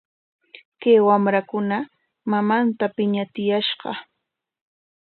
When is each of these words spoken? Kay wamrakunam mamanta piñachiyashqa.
Kay 0.81 0.99
wamrakunam 1.07 1.85
mamanta 2.29 2.85
piñachiyashqa. 2.95 3.91